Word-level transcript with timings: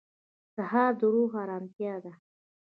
سهار 0.55 0.91
د 0.99 1.01
روح 1.13 1.31
ارامتیا 1.43 1.95
ده. 2.03 2.13